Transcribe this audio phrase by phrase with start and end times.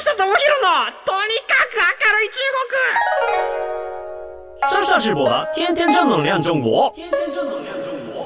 [0.14, 0.32] 智博の
[1.04, 2.40] とにかく明るい中
[4.70, 6.90] 国上下直播的天天正能量中国。
[6.94, 8.24] 天天正能量中国。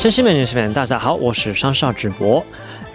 [0.00, 2.42] 绅士们、女士们，大家好，我是上上直播。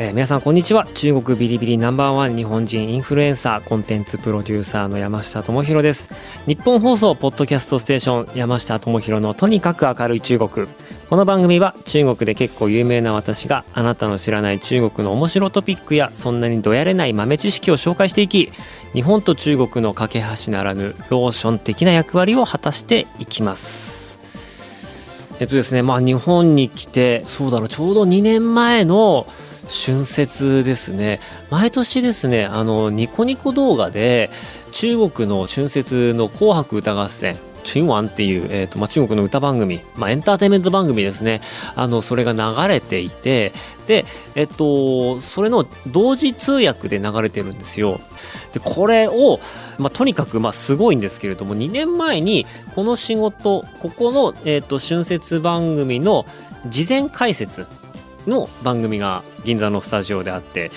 [0.03, 0.89] えー、皆さんこんにちは。
[0.95, 6.09] 中国ビリビリナンバーワン日本人インフルエンサーコンテンツプロデューサーの山下智博です。
[6.45, 10.66] 日本放送ポッドキャストステーション山下智博のとにかく明るい中国。
[11.09, 18.50] この番組は中国で結構有名な私があなたの知らない中国の面白トピックやそんなにどやれない豆知識を紹介していき
[18.95, 24.19] 日本と中国の架け橋ならぬローション的な役割を果たしていきます。
[25.39, 29.28] えっとですねまあ日本に来てそうだろうちょうど2年前の
[29.69, 31.21] 春節ですね。
[31.51, 34.30] 毎年ですねあのニコニコ動画で
[34.73, 41.41] 中国の春節の「紅白歌合戦」春晚っていう、えーとまあ、中国の歌番組、まあ、エンターテインメント番組ですね。
[41.77, 43.53] あのそれが流れていて
[43.86, 48.01] で、えっと、それの同時通訳で流れてるんですよ。
[48.53, 49.41] でこれを、
[49.79, 56.27] まあ、とにかくまあすごいんですけれども2年前にこの仕事ここの、えーと春節番組の
[56.69, 57.67] 事前解説
[58.27, 60.70] の番組が銀座のスタジオであって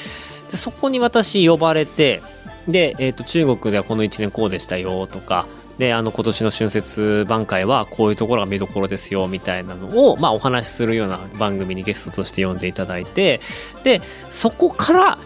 [0.50, 2.22] でそこに私呼ばれて
[2.68, 13.42] で、えー、と中国ではこの1年こうでしたよとかであの今年の春節挽回はこういうところが見どころですよみたいなのを、まあ、お話しするような番組にゲストとして呼んでいただいて
[13.84, 15.18] でそこから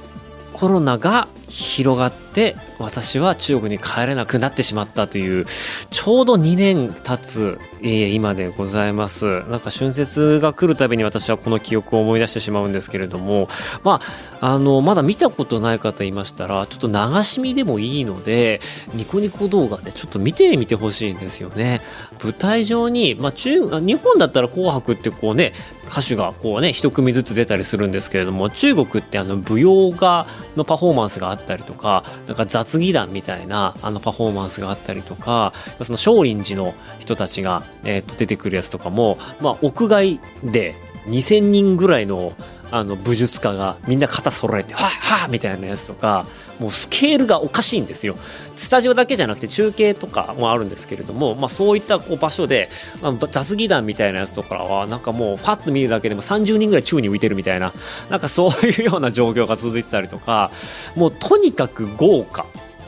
[0.54, 5.46] コロナが広がって私は中国に帰れなくなってしまったという
[5.90, 9.42] ちょうど2年経つ、えー、今でございます。
[9.50, 13.50] なんか春節が来るたびに私はこの記憶を思い出してしまうんですけれども
[13.84, 14.00] ま
[14.40, 18.62] ああのまだ見たことない方いましたらちょっと流し見でもいいので
[18.94, 21.82] ニコニコ動画でちょっと見てみてほしいんですよね。
[22.24, 25.54] 舞台上に、まあ、中日本だったら「紅白」ってこうね
[25.90, 40.76] 歌手がこうね一組ずつ出たりするんですけれども中国ってあの舞踊画のパフォーマンスがあっったりとかなんか雑技団みたいなあのパフォーマンスがあったりとかその少林寺の人たちが、えー、と出てくるやつとかも、まあ、屋外で
[41.08, 42.34] 2,000人ぐらいの
[42.72, 46.28] あの武術家がみんな肩揃えて「はっはっ!」みたいなやつとか
[46.60, 48.18] もうスケールがおかしいんですよ。
[48.56, 52.70] スタジオだけじゃなくて中継とかもあるんですけれども、まあ、そういったこう場所で、
[53.02, 57.74] まあ、雑技団みたいなやつとかはなんかもうパッと見るだけでも30人ぐらい宙に浮いてるみたいな
[58.10, 60.52] なんかそういうような状況が続いてたりとか
[60.96, 62.46] もうとにかく豪華。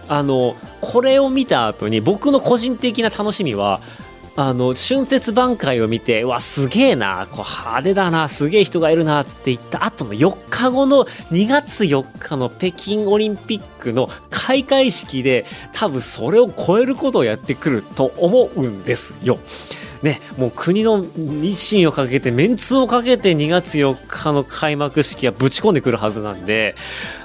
[0.07, 3.79] あのこれを見た後に僕の個人的な楽しみは
[4.37, 19.39] あの春節挽回を見てわすげえなこう派手だなすげえ人がいるなって言った後の4日後の2月4日の北京オリンピックの開会式で多分それを超えることをやってくると思うんですよ。
[20.01, 21.05] ね、もう国の
[21.43, 26.75] 一心をかけてメンツをかけて2月4日の開幕式はぶち込んでくるはずなんで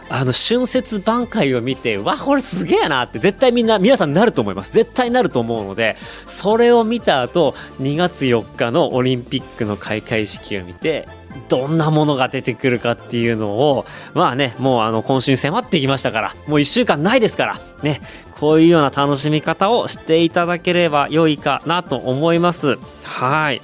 [0.09, 4.73] あの春節挽回を見てわこれすげえなって絶対みんな皆さんなると思います。
[4.73, 5.97] 絶対なると思うので
[6.27, 11.09] それを見た後2月4日のオリンピックの開会式を見て
[11.49, 13.85] どんなものが出てくるかっていうのを
[14.15, 18.01] まあねもうあの今週に迫ってきましたからもう1週間ないですからね
[18.39, 22.79] こういうような楽しみ方をしていただければ良いかなと思います。
[23.03, 23.63] はい。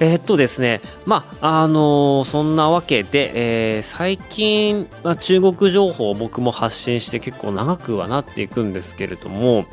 [0.00, 9.66] えー、っとですね、まあ、あのー、そんなわけで、えー、最近、まあ、中国情報を僕も発信して結構長くはなっていくんですけれども、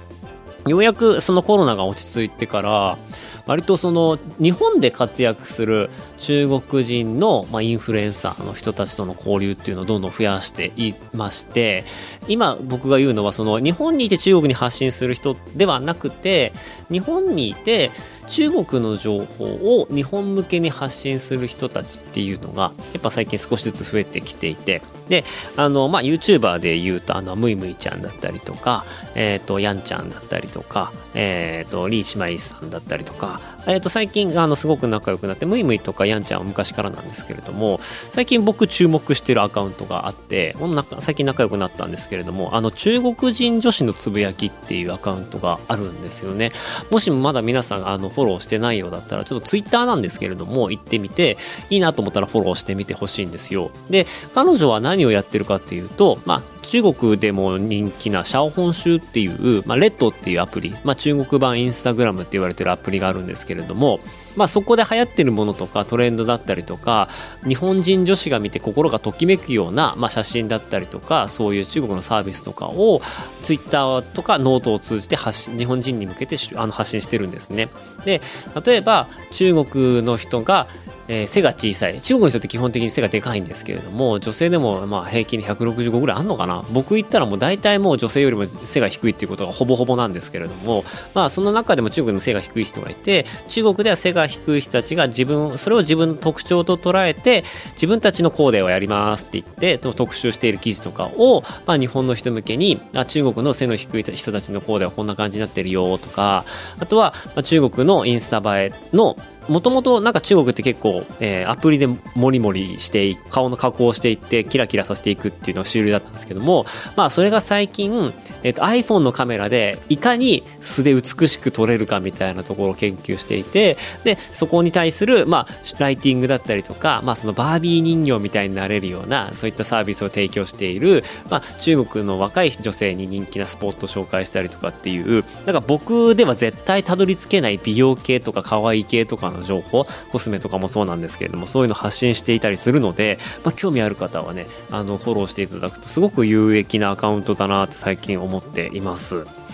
[0.68, 2.98] ようやくそのコロナが落ち着いてから、
[3.46, 11.86] 割とその日本で活躍する中国人の、まあ、インフルエンサーの人たちとの交流っていうのをどんどん増やしていまして
[12.28, 16.54] 今僕が言うのはその日本にいて中国に発信する人ではなくて
[16.90, 17.92] 日本にいて
[18.28, 19.46] 中国の情報
[19.80, 25.24] を日本向けに発信する人たちっていうのがやっぱ最近少しずつ増えてきていてで
[25.56, 28.86] あの、まあ、YouTuber でいうとあのムイムイちゃんだったりとか、
[29.16, 37.79] えーと、やんちゃんだったりとか、えーと、リーチマイさんだったりとか、えーと、最近あのすごく仲良くなってムイムイとかヤンちゃんは昔からなんですけれども
[38.12, 40.56] 最近僕注目してるアカウントがあって
[41.00, 46.51] 最近仲良くなったんですけれどもあの中国人女子のつぶやきっていうアカウントがあるんですよね。
[46.91, 51.38] もしまだ皆さんあのフォローしてないようだったらちょっとツイッターなんですけれども行ってみて
[51.69, 53.71] いいなと思ったらフォローしてみてほしいんですよ。
[53.89, 64.00] で彼女は何をやってるかっていうとまあ中国でも人気なシャオホンシュっていう、まあ、レッドっていうアプリ、まあ、中国版インスタグラムって言われてるアプリがあるんですけれども、
[64.36, 67.10] まあ、そこで流行ってるものとかトレンドだったりとか
[67.48, 73.02] 日本人女子が見て心がときめくような、まあ、写真だったりとかそういう中国のサービスとかを
[73.44, 77.70] ツイッターとかノートを通じて発信日本人に向けてあの発信してるんですね。
[78.06, 78.22] で
[78.66, 80.68] 例えば中国の人が
[81.08, 90.84] えー、背が小さい中国の人って基本的に背がでかいんですけれども女性でもまあ平均165ぐらいあるのかな僕行ったらもう大体もう女性よりも背が低いっていうことがほぼほぼなんですけれども
[91.14, 97.44] まあその中でも中国の背が低い人がいて中国では背が低い人たちが自分それを自分の特徴と捉えて
[97.74, 106.45] 自分たちのコーデをやりますって言って特集している記事とかを、まあ、日本の人向けにあ中国の背の低い人たちのコーデはこんな感じになってるよとか
[106.80, 116.65] あとは、まあ、中国のインスタ映えのもともとなんか中国って結構、えー、アプリでモリモリして顔の加工をしていってキラキラさせていくっていうのが主流だったんですけども
[116.95, 118.13] まあそれが最近、
[118.44, 149.44] えーと、iPhone のカメラでいかに素で美しく撮れるかみたいなところを研究していてでそこに対する、まあ、ライティングだったりとか、まあ、そのバービー人形みたいになれるようなそういったサービスを提供している、まあ、中国の若い女性に人気なスポットを紹介したりとかっていうなんか僕では絶対たどり着けない美容系とか可愛い系とかの情報コスメとかもそうなんですけれどもそういうの発信していたりするので、まあ、興味ある方はねあのフォローしていただくとすごく有益なアカウントだなって最近思っています。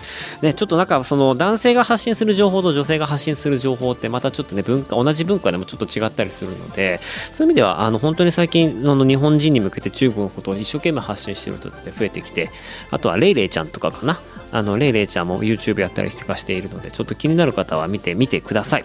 [0.42, 7.00] ね、ちょっとなんかその男性が発信する情報と女性が発信する情報ってまたちょっとね文化同じ文化でもちょっと違ったりするので
[7.32, 12.50] そういう意味ではあの本当に最近の日本人に向けて中国のことを一生懸命発信してる人って増えてきて
[12.90, 14.20] あとはレイレイちゃんとかかな
[14.54, 18.84] あの、レイレイちゃんも YouTube やったりしてかしているので、ちょっと気になる方は見てみてください。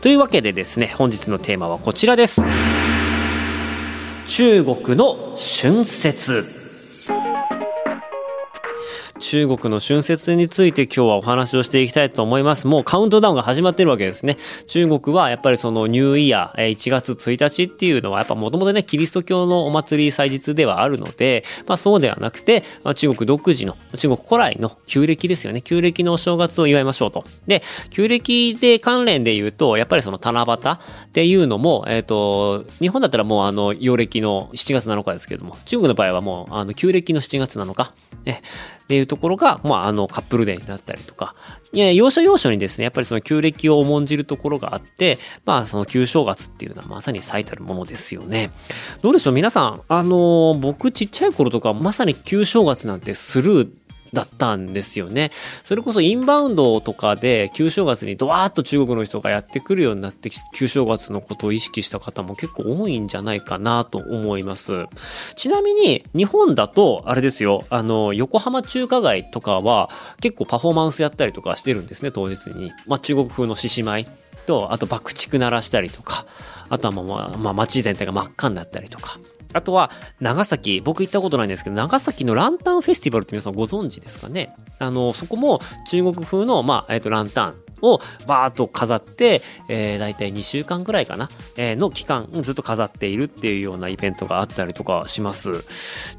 [0.00, 2.42] というわけでですね、本日のテーマはこちらです。
[4.26, 6.44] 中国の春節。
[9.18, 12.66] 中国の春節について今日はお話をしていきたいと思います。
[12.66, 14.36] もうカウントダウンが始まってるわけですね。
[14.68, 25.62] 中国はやっぱりそのニューイヤー1月1日っていうのはやっぱもともとね、キリスト教のお祭り祭日ではあるので、まあそうではなくて、まあ、中国独自の、中国古来の旧暦ですよね。
[25.62, 27.24] 旧暦のお正月を祝いましょうと。
[27.46, 37.92] で、旧暦で関連で言うと、やっぱりその七夕っていうのも、えっ、ー、と、日本だったらもうあの、陽暦の7月7日ですけれども、中国の場合はもうあの、旧暦の7月7日。
[38.24, 38.42] ね。
[38.84, 41.34] っていうところが、まあ、あの、カップルデーになったりとか、
[41.72, 48.50] いや、要所要所にですね、やっぱりその旧暦を重んじるところがあって、まあ、その旧正月っていうのはまさに最たるものですよね。
[49.02, 49.34] どうでしょう？
[49.34, 53.68] 皆さん、あの僕ちっちゃい頃とかまさに旧正月なんてスルー
[54.12, 55.30] だったんですよね。
[55.64, 64.86] それこそインバウンドとかで旧正月にドワーッと中国の人がやってくるようになって旧正月のことを意識した方も結構多いんじゃないかなと思います。
[65.36, 69.90] ちなみに日本だとあれですよ、あの横浜中華街とかは
[70.20, 72.72] 結構パフォーマンスやったりとかしてるんですね、当日に。
[72.86, 74.06] まあ中国風の獅子舞
[74.46, 76.26] と、あと爆竹鳴らしたりとか、
[76.70, 79.18] あとはまあ、まあ、街全体が真っ赤になったりとか。
[79.52, 79.90] あとは、
[80.20, 84.54] 長崎、僕行ったことないんですけど、長崎のランタンフェスティバルって皆さんご存知ですかね？
[84.78, 85.60] あの、そこも
[85.90, 95.64] 中国風の、まあ、えっ、と、ランタンをバーッと飾って、えー、大体2週間ぐらいかな、えー、の期間ずっと飾っているっていうようなイベントがあったりとかします。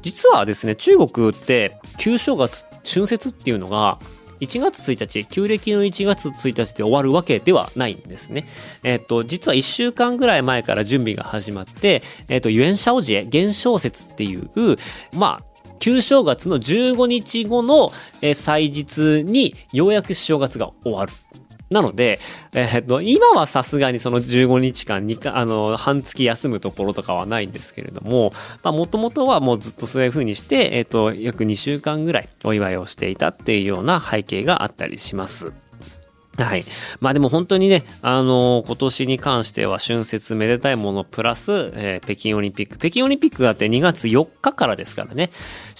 [0.02, 3.98] 実はですね、中国って旧正月、春節っていうのが
[4.40, 8.46] 1月1日、旧暦の1月1日で終わるわけではないんですね。
[8.82, 14.48] えっ、と、実は1週間ぐらい前から準備が始まって、えっ、ー、と、ユエンシャオジエ、元宵節っていう、
[15.12, 15.50] まあ、
[15.80, 17.90] 旧正月の15日後の
[18.34, 21.12] 祭日にようやく正月が終わる
[21.70, 22.18] なので、
[22.52, 28.32] えー、っと、今はさすがにその15日間にあの、半月休むところとかはないんですけれども、
[28.64, 35.52] まあ、もともとはもうずっとそういう風にして、えー、っと、約2週間ぐらいお祝いをしていたっていうような背景があったりします。
[36.38, 36.64] はい。
[37.00, 42.78] まあでも本当にね、あのー、今年に関しては春節めでたいものプラス、えー、北京オリンピック。
[42.78, 45.30] 北京オリンピックがあって2月4日からですからね。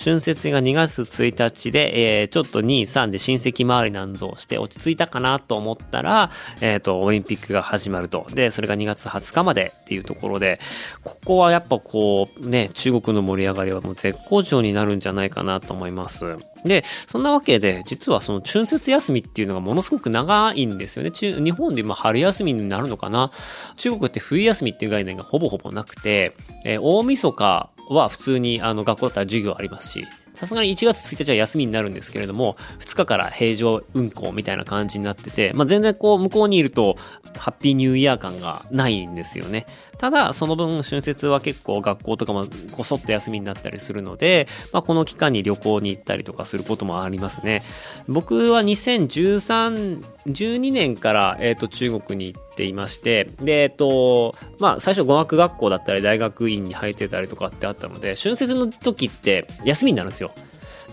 [0.02, 6.30] 春節が2月1日で、えー、ちょっと2、3で親戚周りなんぞして落ち着いたかなと思ったら、
[6.60, 8.26] えっ、と、オリンピックが始まると。
[8.34, 10.58] で、それが2月20日までっていうところで、
[11.04, 16.36] ここはやっぱこう、ね、中国の盛り上がりはもう絶好調になるんじゃないかなと思います。
[16.64, 21.10] で、そんなわけで、実はその春節休みっていうのがものすごく長いんですよね。
[21.10, 23.30] 中日本で今春休みになるのかな？
[23.76, 30.06] 中国って冬休みっていう概念がほぼほぼなくて、えー、大晦日は普通にあの学校だったら授業ありますし、
[30.40, 36.96] さすがに1月1日は休みになるんですけれども、2日から平常運行みたいな感じになってて、まあ、全然こう向こうにいると、
[37.36, 39.66] ハッピーニューイヤー感がないんですよね。
[39.98, 47.62] ただ、その分、春節は結構学校とかもこそっと休みになったりするので、まあ、この期間に旅行に行ったりとかすることもありますね。
[48.08, 60.32] 僕は2013、12年から、えっ、ー、と、中国に行ってていまして、で、えっ、と、まあ、最初語学学校だったり、大学院に入ってたりとかってあったので、春節の時って休みになるんですよ。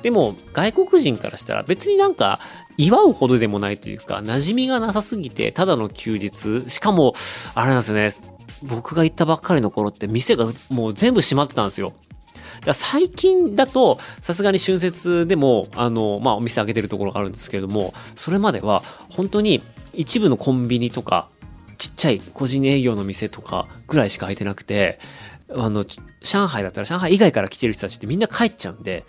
[0.01, 2.39] でも、外国人からしたら別になんか、
[2.77, 7.13] 祝うほどでもないというか、馴染みがなさすぎて、ただの休日、しかも、
[7.53, 8.11] あれなんですね、
[8.63, 11.93] 僕が行ったばっかりの頃って店がもう全部閉まってたんですよ。
[12.65, 19.61] だ最近だと、さすがに春節でも、あの、まあ、お店開けてるところがあるんですけれども、それまでは、本当に
[19.93, 21.29] 一部のコンビニとか、
[21.77, 24.99] ちっちゃい個人営業の店とかぐらいしか開いてなくて、
[25.49, 25.85] あの、
[26.21, 29.05] 上海だったら上海以外から来てる人たちってみんな帰っちゃうんで、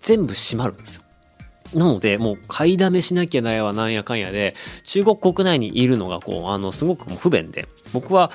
[0.00, 1.02] 全部閉まるんですよ。
[1.74, 8.30] なので、もう買いだめしなきゃないわなんやかんやで、中国国内にいるのがこう、あの、すごく不便で、僕は、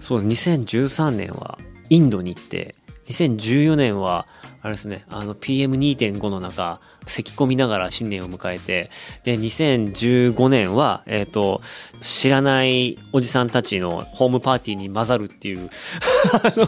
[0.00, 1.58] そう、2013年は
[1.90, 2.74] インドに行って、
[3.06, 4.26] 2014年は、
[4.62, 8.90] あれですね、あの PM2.5 の中、咳込みながら新年を迎えて、
[9.24, 11.60] で、2015年は、えっ、ー、と、
[12.00, 15.68] 知らないおじさんたちのホームパーティーに混ざるっていう
[16.32, 16.66] あの、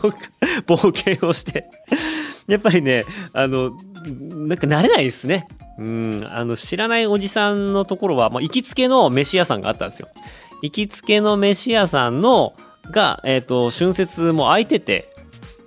[0.67, 1.71] 冒険をして
[2.49, 3.71] やっぱりね、あの、
[4.47, 5.47] なんか慣れないですね。
[5.79, 10.09] うん、あの、知らないおじさんのところは、まあ、行きつけの飯屋さんがあったんですよ。
[10.63, 12.55] 行きつけの飯屋さんの、
[12.91, 15.09] が、えっ、ー、と、春節も空いてて、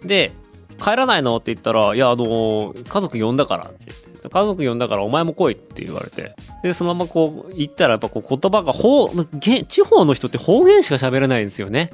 [0.03, 0.33] で、
[0.81, 1.37] 帰らないの？
[1.37, 4.29] って言ったら、いや、あの、家族呼んだからって言って。
[4.29, 6.35] 家族呼んだからお前も来いって言われて。
[6.63, 11.89] で、そのままこう、行ったらやっぱこう言葉が、方、地方の人って方言しか喋れないんですよね。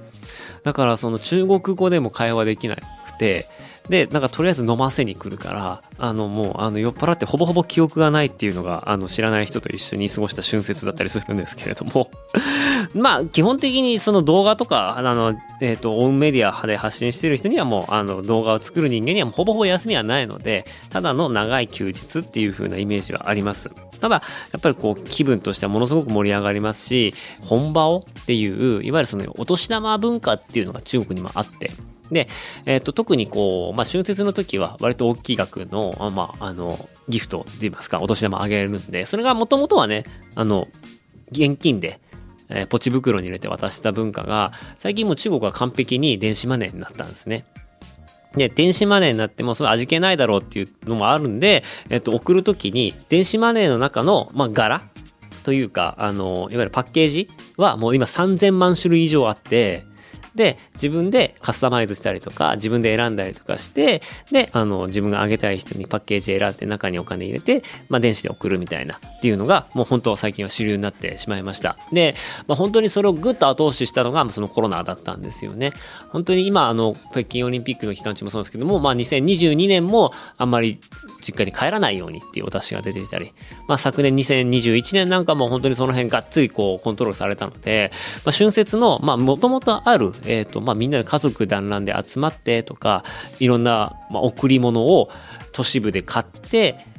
[0.63, 2.82] だからその中国語でも会話できなく
[3.18, 3.48] て、
[3.90, 12.10] で、なんかとりあえず飲ませに来るから、あのもうあの酔っ払ってほぼほぼ記憶がないっていうのが、あの知らない人と一緒に過ごした春節だったりするんですけれども
[12.96, 23.70] まあ基本的にその動画とか、あの、えっ、ー、と、オンメディアで発信してる人にはもう、あの動画を作る人間にはほぼほぼ休みはないので、ただの長い休日っていう風なイメージはあります。
[24.00, 24.22] ただ、
[24.52, 31.72] やっぱりこう気分としてはものすごく盛り上がりますし、本場をっていう、いわゆるそのお年玉文化っていうのが中国にもあって、
[32.13, 32.27] で、
[32.65, 40.05] えっ、ー、と、特にこう、まあ、春節の時は割と大きい額の、まあ、あの、ギフトって言いますか、お年玉あげるんで、それがもともとはね、
[40.36, 40.67] あの、
[41.32, 42.00] 現金で、
[42.50, 47.46] えー、ポチ袋に入れて渡した文化が、最近も中国は完璧に電子マネーになったんですね。
[48.36, 54.82] で、電子マネーになっても、それ味気ないだろうっていうのもあるんで、えっと、送るときに、電子マネーの中の、まあ、柄
[55.43, 59.86] というか、あの、いわゆるパッケージはもう今3000万種類以上あって、
[60.36, 71.78] で、自分でカスタマイズしたりとか、自分で選んだりとかして、で、あの、自分があげたい人にパッケージ選んで中にお金入れて、まあ、電子で送るみたいなっていうのが、もう本当は最近は主流になってしまいました。
[71.92, 72.16] で、
[72.48, 75.74] まあ、本当にそれをぐっと後押ししたのが、そのコロナだったんですよね。
[76.10, 80.80] 本当に今、あの、北京オリンピックの期間中もそうですけども、まあ、2022年もあんまり
[81.22, 83.32] 実家に帰らないようにっていうお達しが出ていたり、
[83.68, 87.92] まあ、昨年2021年なんかも本当にその辺がっつりこうコントロールされたので、
[88.25, 93.03] まあ、春節の、まあ、もともとある、え、ー、と、まあ、みんなで家族団らんで集まってとか、
[93.39, 95.10] いろんな、まあ、贈り物を
[95.51, 96.93] 都市部で買って、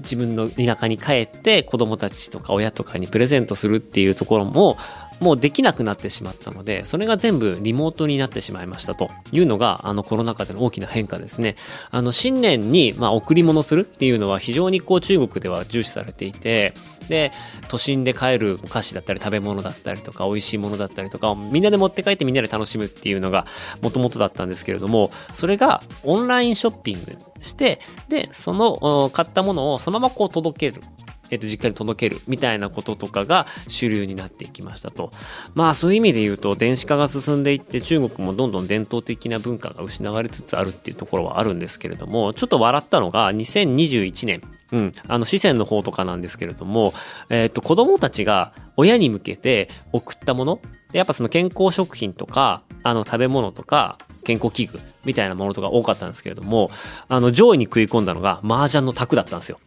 [0.00, 4.76] 自分の田舎に帰って子供たちとか親とかにプレゼントするっていうところも
[5.20, 11.56] もうできなくなってしまったので、それが全部リモートになってしまいましたというのが、あのコロナ禍での大きな変化ですね。
[11.90, 16.72] あの新年に、まあ、贈り物するっていうのは非常にこう中国では重視されていて、
[17.10, 17.32] で、
[17.68, 23.46] 都心で買えるお菓子だったり食べ物だったりとか美味しいものだったりとかをみんなで持って帰ってみんなで楽しむっていうのが
[23.82, 30.82] もともとだったんですけれども、それがオンラインショッピングして、で、その買ったものをそのままこう届ける。
[31.30, 35.12] えっ、と、実家に届けるみたいなこととかが主流になっていきましたと。
[35.54, 44.42] まあそういう意味で言うと電子化が進んでいって中国もどんどん伝統的な文化が失われつつあるっていうところはあるんですけれども、ちょっと笑ったのが2021年、
[44.72, 46.92] うん、あの四川の方とかなんですけれども、
[47.28, 50.60] えっ、と子供たちが親に向けて送ったもの、
[50.92, 53.98] やっぱその健康食品とか、あの食べ物とか、
[54.30, 56.70] 健康器具みたいなものとか多かったんですけれども、
[57.08, 59.58] あの上位に食い込んだのが麻雀の卓だったんですよ。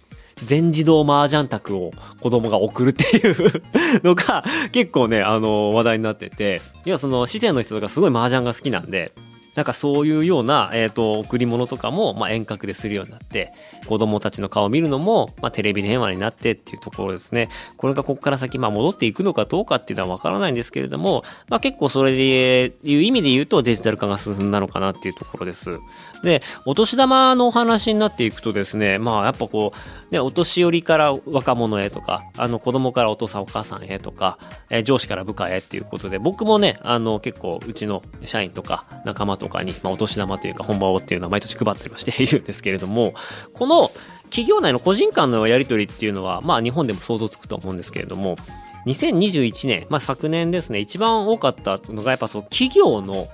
[0.43, 1.91] 全自動麻雀卓を
[2.21, 3.61] 子供が送るっていう
[4.03, 9.11] のが結構ね、あの、話題になってて、要は、その、四川の人とかすごい麻雀が好きなんで、
[9.55, 13.53] なんかそういうような、えーと、贈り物とかも、まあ、遠隔でするようになって
[13.85, 25.79] 子供たちの顔を見るのも、まあ、テレビ電話になってっていうところですねこれがここから先、まあ、戻っていくのかどうかっていうのは分からないんですけれども、まあ、結構それでいう意味で言うとデジタル化が進んだのかなっていうところです。
[26.23, 29.73] でお年玉のお話になっていくとですねまあやっぱこ
[30.09, 34.37] う、ね、お年寄りから若者へとかあの子供からお父さんお母さんへとか、
[34.69, 43.13] えー、上司から部下へっていうことで僕もねあの結構うちの社員とか仲間ととかに、まあ、お年玉というか本場をっていうのは毎年配ったりはしているんですけれども
[43.53, 43.91] この
[44.25, 48.37] 企業内の個人間のやり取りっていうのはまあ日本でも想像つくと思うんですけれども
[48.85, 53.27] 2021年、まあ、昨年ですね一番多かったのがやっぱそう企業の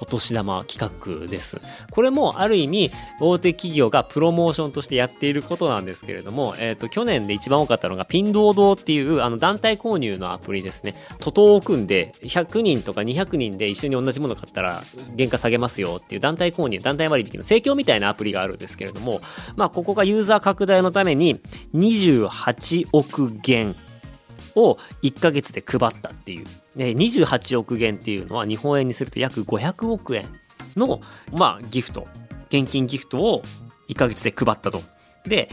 [0.00, 0.78] お年玉企
[1.20, 1.58] 画です。
[1.90, 2.90] これもある意味
[3.20, 10.94] 大手企業がプロモーションとしてやっていることなんですけれども、えっ、ー、と、去年で一番多かったのがピンドードっていうあの団体購入のアプリですね。
[11.18, 14.82] 徒党を組んで100人とか200人で一緒に同じもの買ったら
[15.16, 19.20] 原価下げますよっていう団体購入、団体割引の盛況みたいなアプリがあるんですけれども、
[19.56, 21.40] まあ、ここがユーザー拡大のために
[21.74, 23.74] 28億元
[24.56, 26.46] を1ヶ月で配ったっていう。
[26.76, 30.28] で、28億元っていうのは日本円にすると約500億円
[30.76, 31.00] の、
[31.32, 32.06] まあ、ギフト、
[32.48, 33.42] 現金ギフトを
[33.88, 34.82] 1ヶ月で配ったと。
[35.24, 35.50] で、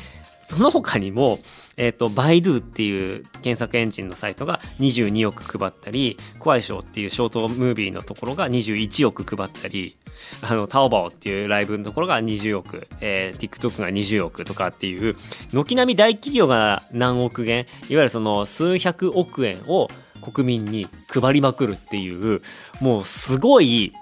[0.47, 1.39] その他にも、
[1.77, 9.95] えっ、ー、と、バイドゥっていう検索エンジンのサイトが22億配ったり、クワイショーっていうショートムービーのところが21億配ったり、
[10.41, 15.15] あの、タオバオっていうライブのところが20億、えー、TikTok が20億とかっていう、
[15.53, 19.87] 軒並み大企業が何億元、いわゆるその数百億円を
[20.33, 22.41] 国民に配りまくるっていう、
[22.81, 23.93] もうすごい、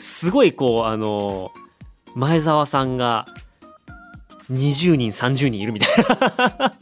[0.00, 1.52] すごいこう、あの、
[2.16, 3.26] 前澤さんが
[4.50, 6.04] 20人30人いるみたい
[6.58, 6.74] な。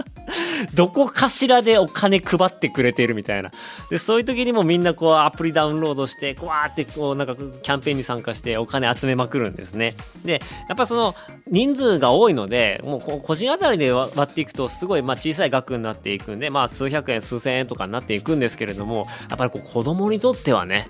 [0.74, 3.50] どこかしらでお金配ってくれてるみたいな。
[3.90, 9.94] でそういう時にもみんなこうアプリダウンロードしてこわーってこうなんかキャンペーンに参加してお金集めまくるんですね。
[10.24, 11.14] でやっぱその
[11.50, 20.88] 人数が多いのでもう個人当たりで割っていくとすごいまあ小さい額になっていくんでまあ数百円数千円とかになっていくんですけれどもやっぱりこう子供にとってはね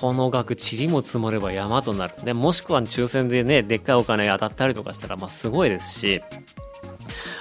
[0.00, 2.14] この額塵も積もれば山となる。
[2.24, 6.22] でもしくは抽選でねでっかいお金当たったりとかしたらまあすごいですし。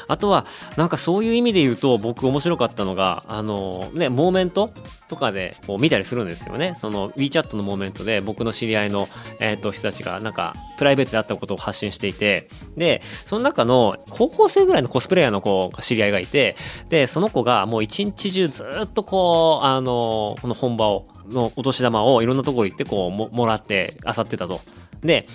[0.07, 0.45] あとは、
[0.75, 4.71] なんかそういう意味で言うと、僕面白かったのが、あの、ね、モーメント
[5.07, 6.73] とかでこう見たりするんですよね。
[6.75, 9.07] その WeChat のモーメントで僕の知り合いの、
[9.39, 16.55] えっ、ー、と、人たちがなんか、プライベートであったことを発信していて、で、その中の高校生ぐらいのコスプレイヤーの子、知り合いがいて、
[16.89, 24.61] で、その子がもう一日中ずっとこう、あの、この本場を、のお年玉をいろんなところ行ってこうももらって漁ってたと。
[25.01, 25.25] で、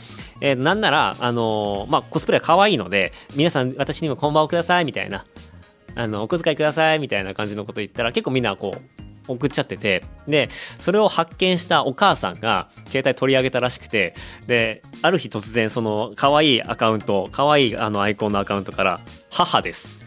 [0.40, 5.24] えー、なんなら、あのー、まあ、コスプレは可愛いので、皆さん私にもこんばんをくださいみたいな、
[5.94, 14.14] あの、お小遣いくださいみたいな感じのこと言ったら結構みんなこう、送っちゃってて、で、それを発見したお母さんが携帯取り上げたらしくて、
[14.46, 20.02] で、ある日突然その可愛いアカウント、可愛いあのアイコンのアカウントから、母です。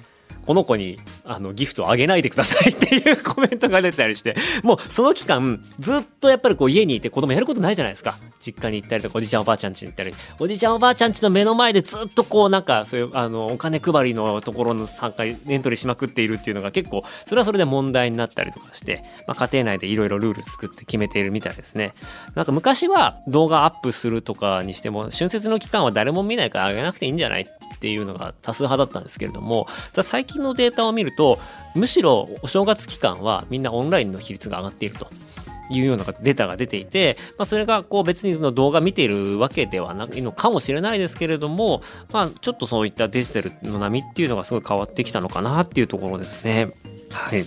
[0.46, 21.94] この子にあのギフトをあげないでくださいっていう コメントが出たりしてもうその期間ずっとやっぱりこう家にいて子供やることないじゃないですか実家に行ったりとかおじいちゃんおばあちゃん家に行ったりおじいちゃんおばあちゃん家の目の前でずっとこうなんかそういうあのお金配りのところの参加エントリーしまくっているっていうのが結構それはそれで問題になったりとかして、まあ、家庭内でいろいろルール作って決めているみたいですね
[22.36, 31.40] なんか昔は動画アップするとかにしても春節の期間は誰も見ないからあげなくていいんじゃないっていうのが多数派だったんですけれども最近のデータを見ると
[31.76, 35.10] むしろお正月期間はみんなオンラインの比率が上がっていると。
[35.70, 46.74] いうようなデータが出ていて、まあ、それがこう別にの動画見ているわけではないのかもしれないですけれども、まあ、ちょっとそういったデジタルの波っていうのがすごい変わってきたのかなっていうところですね。
[47.12, 47.46] はい。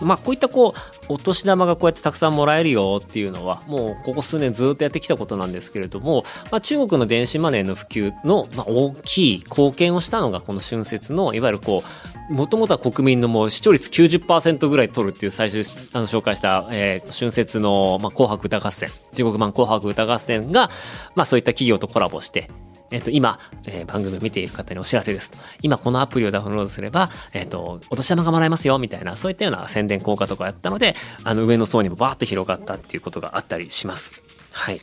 [0.00, 0.74] まあ、こういったこ
[1.08, 20.70] うお年玉がこうやってたくさんもらえるよっていうのはもうここ数年ずっとやってきたことなんですけれども、まあ、中国の電子マネーの普及の、まあ、大きい貢献をしたのがこの春節のいわゆるこうもともとは国民のもう視聴率90%ぐらい取るっていう最初あの紹介した、えー、春節の、まあ、紅白歌合戦中国版紅白歌合戦が、
[21.16, 22.48] まあ、そういった企業とコラボして
[22.92, 25.38] えっ、と、今、えー、番組を見ている方にお知らせですと。
[25.62, 34.20] 今このアプリをダウンロードすれば、えっ、と、お年玉がもらえますよ、みたいな、そういったような宣伝効果とかやったので、あの、上の層にもバーッと広がったっていうことがあったりします。
[34.50, 34.80] はい。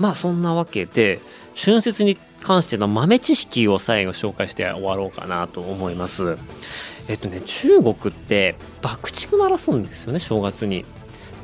[0.00, 1.20] まあ、そんなわけで、
[1.56, 6.38] 春節に関しての豆知識を最後紹介して終わろうかなと思います。
[7.08, 10.84] えっとね、中国って爆竹鳴らすんですよね、正月に。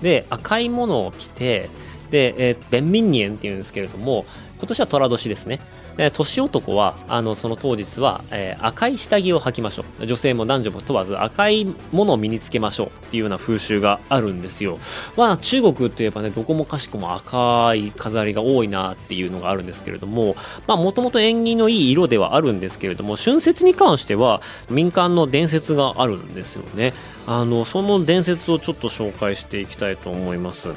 [0.02, 1.68] で、赤いものを着て、
[2.10, 4.26] で、えー、ベンミンニエンっていうんですけれども、
[4.58, 5.60] 今年は寅年ですね。
[5.96, 10.06] 年男はあのその当日は、えー赤い下着を履きましょう。
[10.06, 12.86] 女性も男女も問わず赤いものを身につけましょう。
[12.88, 14.78] っていうような風習があるんですよ。
[15.16, 26.94] まあ中国といえばねどこもかしこも赤い飾りが多いなっていうのがあるんですけれどももともと縁起のいい色ではあるんですけれども春節に関しては民間の伝説があるんですよね。
[27.26, 30.68] あのその伝説をちょっと紹介していきたいと思います。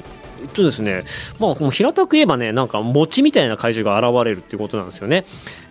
[0.42, 1.04] えっとですね、
[1.40, 5.26] まあ、もう平たく言えばね、なんか餅みたいな怪獣が現れるっていうことなんですよね。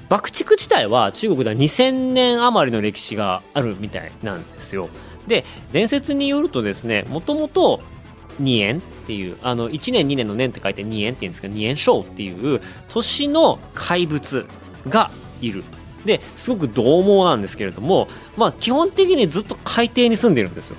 [0.08, 4.88] 爆竹自体は中国では2000年余りの歴史があるみたいなんですよ。
[5.26, 7.80] で、伝説によるとですね、もともと
[8.40, 14.46] 2円っていう、あの、1年2年の年って書いて2円って言うんですけど、2円小っていう年の怪物
[14.88, 15.64] がいる。
[16.04, 20.76] で、すごく獰猛なんですけれども、まあ基本的にずっと海底に住んでるんですよ。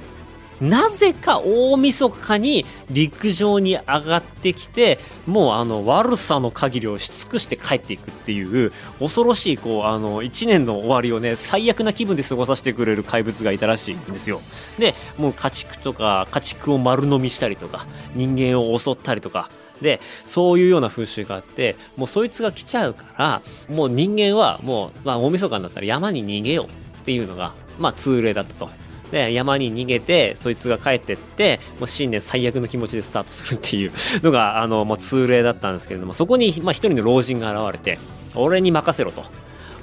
[0.61, 14.41] なぜか大晦日に陸上に上がってきてもうあの悪さの限りをし尽くして帰っていくっていう恐ろしいこうあの1年の終わりをね最悪な気分で過ごさせてくれる怪物がいたらしいんですよ
[14.79, 19.49] でもう家畜とか家畜を丸飲みしたりとか人間を襲ったりとか
[19.81, 26.69] でそういうような風習があってもうそいつが来ちゃうからもう人間はもう、まあ、大晦日になったら山に逃げようっ
[27.05, 28.86] ていうのが、まあ、通例だったと。
[29.11, 33.91] で山に逃げてそいつが帰ってってもう新年最悪の気持ちでスタートするっていう
[34.23, 37.99] のが あのもう通例だったんですけれどもそこにまあ一人の老人が現れて
[38.35, 39.23] 俺に任せろと。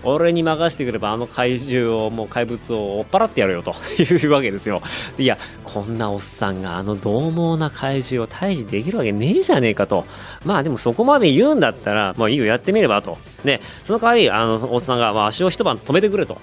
[0.07, 4.83] 俺に任せてくればあの怪獣をもう怪物を追っ払ってやるよと いうわけですよ。
[5.19, 10.05] いやこんなおっさんがあの獰猛な怪獣を退治できるわけねえじゃねえかと。
[10.45, 13.17] まあでもそこまで言うんだったらまあいいよやってみればと。
[13.45, 16.39] でその代わりあのおっさんが、まあ、足を一晩止めてくれと。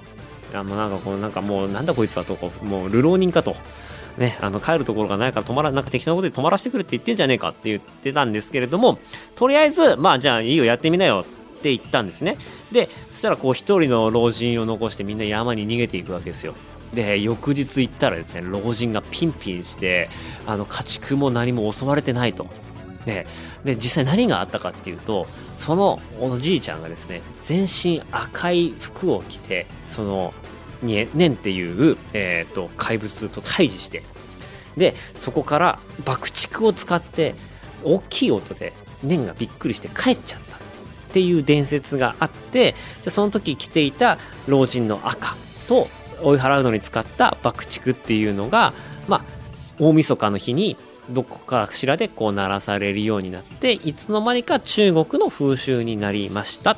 [0.52, 3.56] いやもうなんかこうなんかもうなんだこいつはとこもう流浪人かと。
[4.18, 9.00] ね、あの帰るところがないから止まらなんか適当なことで止まらせてくれって言ってんじゃねえかって言ってたんですけれども
[9.38, 11.26] とりあえずまあじゃあいいよやってみなよ
[11.60, 12.38] って言ったんですね。
[12.74, 16.56] でそしたらこう一人の老人を残してみんな山に逃げていくわけですよ。
[16.94, 20.10] で翌日行ったらですね老人がピンピンして
[20.46, 22.48] あの家畜も何も襲われてないと。
[23.06, 23.26] で
[23.64, 30.34] で実際何があったかっていうとそのおじいちゃんがですね全身赤い服を着てその
[30.82, 34.04] 年っていう、えー、と怪物と対峙して
[34.78, 37.36] でそこから爆竹を使って
[37.84, 40.60] 大きい音で年がびっくりして帰っちゃったっ
[41.14, 44.18] ていう伝説があってじゃその時着ていた
[44.48, 45.36] 老人の赤
[45.68, 45.88] と
[46.22, 48.74] 追い払うのに使った爆竹っていうのが
[49.08, 49.26] まあ
[49.80, 50.78] 大晦日の日に
[51.10, 56.78] どこかしらでこう鳴らされるようになっていつの間にか中国の風習になりました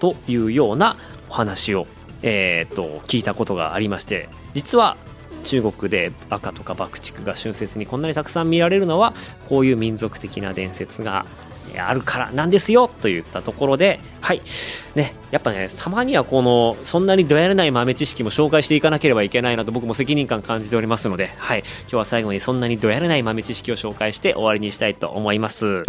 [0.00, 0.96] というような
[1.30, 1.86] お話を、
[2.26, 4.96] えー、と聞いたことがありまして実は
[5.44, 9.12] 中国で赤とか爆竹が春節にこんなにたくさん見られるのは
[9.46, 11.26] こういう民族的な伝説が
[11.78, 14.40] あるからなんですよといったところではい。
[14.94, 21.58] ねやっぱねたまにはこのそんなにどやれない豆知識も紹介していかなければいけないなと僕も責任感感じておりますのではい。
[21.82, 25.82] 今日は最後にそんなにどやれない豆知識を紹介して終わりにしたいと思います。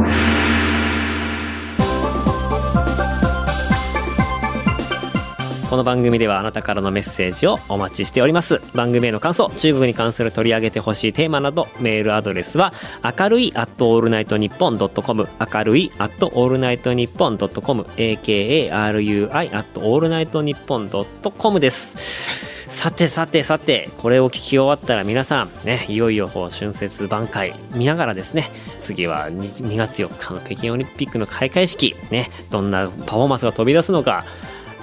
[5.76, 8.62] この番組ではあなたからのメッセージをお待ちしております。
[8.74, 12.72] 番組への感想中国に関する取り上げてほしいテーマなどメールアドレスは
[13.04, 22.70] 明るい at allnightnippon.com 明るい at allnightnippon.com akarui at allnightnippon.com です。
[22.70, 34.24] さてさてさてこれを聞き終わったら皆さんねいよいよ春節挽回見ながらですね次は 2, 2月4日の北京オリンピックの開会式ねどんなパフォーマンスが飛び出すのか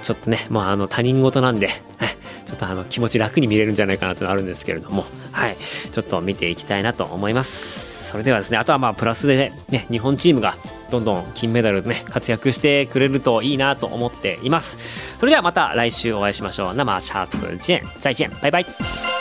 [0.03, 2.13] ちょっとね、まあ、あの他人事なんで、はい
[2.45, 5.57] ちょっとあの気持ち楽に見れるんじゃないかなというのあるんですけれども、はい、
[5.91, 8.09] ちょっと見ていきたいなと思います。
[8.09, 10.55] それではですね、あとはまあプラスでね、日本チームが
[10.91, 14.77] どんどん金メダルね、活躍してくれるといいなと思っています。
[15.17, 16.75] それではまた来週お会いしましょう。
[16.75, 18.31] 生シャーツジェン再见。
[18.41, 19.12] バイバイ。